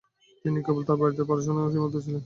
তিনি 0.45 0.59
কেবল 0.65 0.81
তার 0.87 0.97
বাড়িতে 1.01 1.23
পড়াশোনার 1.29 1.57
মধ্যেই 1.57 1.73
সীমাবদ্ধ 1.73 1.97
ছিলেন। 2.05 2.19